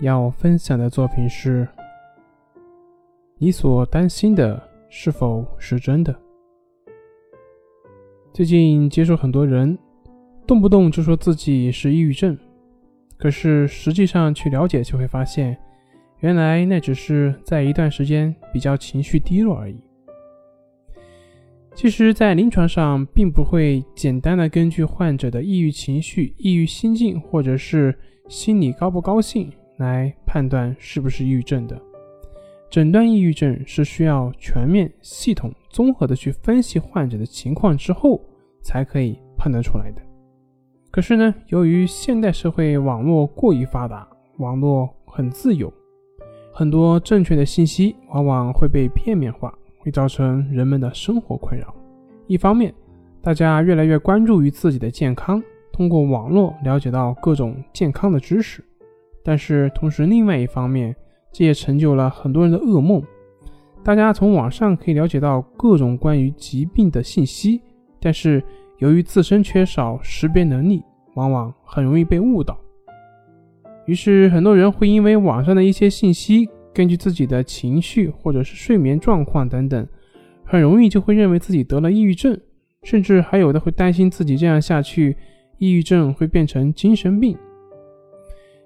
[0.00, 1.66] 要分享的作品是：
[3.38, 6.14] 你所担心的是否是真的？
[8.32, 9.78] 最近接触很多人，
[10.46, 12.36] 动不动就说自己是抑郁症，
[13.16, 15.56] 可是实际上去了解就会发现，
[16.18, 19.76] 原来那只是在一段时间比较情绪低落而已。
[21.76, 27.96] 其实，在临床上，并不会简单的根据患者的抑郁情绪、抑郁心境，或者是
[28.28, 31.80] 心里高不高兴来判断是不是抑郁症的。
[32.70, 38.20] 诊断抑郁症是需要全面、系统、综合的去分析患者的情况之后，
[38.62, 40.02] 才可以判断出来的。
[40.90, 44.08] 可是呢，由于现代社会网络过于发达，
[44.38, 45.72] 网络很自由，
[46.52, 49.52] 很多正确的信息往往会被片面化。
[49.84, 51.74] 会造成人们的生活困扰。
[52.26, 52.72] 一方面，
[53.20, 58.62] 大家越来越关注于自己的健康，通过网络了解到各种健康的知识；
[59.24, 60.94] 但是同时，另外一方面，
[61.32, 63.02] 这也成就了很多人的噩梦。
[63.82, 67.60] 大家从网上可以了解到各种关于疾病的信息，
[68.00, 68.42] 但是
[68.78, 70.82] 由于自身缺少识别能力，
[71.14, 72.58] 往往很容易被误导。
[73.86, 76.48] 于是，很多人会因为网上的一些信息。
[76.72, 79.86] 根据自己的情绪或者是睡眠状况等等，
[80.44, 82.36] 很容易就会认为自己得了抑郁症，
[82.82, 85.16] 甚至还有的会担心自己这样下去，
[85.58, 87.38] 抑郁症会变成精神病。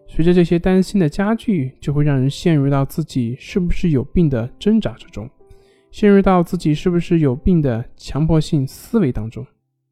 [0.08, 5.30] 随着这些担心的加剧，就会让人陷入到自己是不是有病的挣扎之中，
[5.92, 9.46] 陷入到自己是不是有病的强迫性思维当中，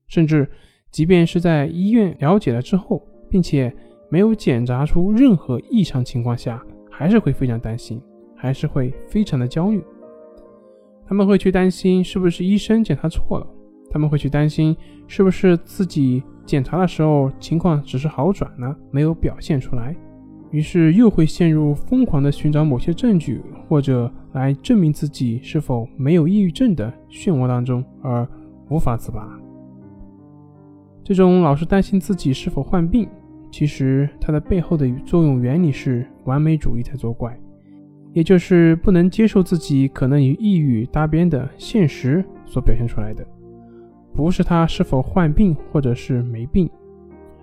[0.09, 0.51] 甚至
[0.91, 3.73] 即便是在医院了解了之后，并且
[4.09, 6.61] 没有检查出任何异常情况下。
[6.99, 8.01] 还是会非常担心，
[8.35, 9.85] 还是会非常的焦虑。
[11.07, 13.47] 他们会去担心是不是医生检查错了，
[13.91, 14.75] 他们会去担心
[15.07, 19.95] 是不是自己检查的时候情况只是好转了，没有表现出来，
[20.51, 28.27] 于是又会陷入疯狂的寻找某些证据，或者来证明自己是否没有抑郁症的漩涡当中而
[28.69, 29.29] 无法自拔。
[31.03, 33.09] 这种老是担心自己是否患病。
[33.49, 37.39] 其实它的背后的作用原理是完美主义在作怪，
[38.13, 43.25] 也就是不能接受自己可能与抑郁搭边的现实所表现出来的，
[44.13, 46.69] 不是他是否患病或者是没病，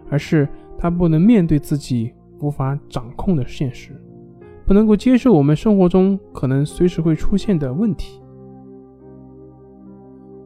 [0.10, 0.48] 而是
[0.78, 2.12] 他不能面对自己
[2.44, 3.94] 无法掌控的现实，
[4.68, 8.22] 不能够接受我们生活中可能随时会出现的问题。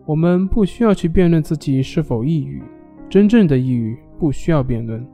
[0.05, 2.61] 我们不需要去辩论自己是否抑郁，
[3.09, 5.05] 真正的抑郁不需要辩论。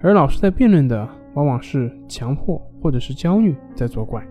[0.00, 4.26] 而老是在辩论的，往往是强迫或者是焦虑在作怪。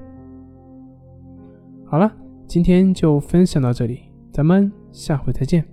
[1.86, 2.12] 好了，
[2.48, 4.00] 今天就分享到这里，
[4.32, 5.64] 咱们下回再见。